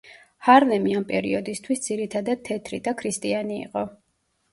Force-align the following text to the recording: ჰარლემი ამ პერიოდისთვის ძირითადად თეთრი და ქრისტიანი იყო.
ჰარლემი 0.45 0.95
ამ 0.99 1.03
პერიოდისთვის 1.11 1.83
ძირითადად 1.87 2.41
თეთრი 2.47 2.79
და 2.89 2.95
ქრისტიანი 3.03 3.61
იყო. 3.67 3.85